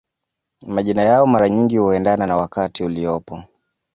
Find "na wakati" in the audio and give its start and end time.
2.27-2.83